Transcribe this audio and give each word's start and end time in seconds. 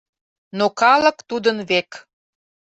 Но 0.57 0.65
калык 0.79 1.17
тудын 1.29 1.57
век... 1.69 1.89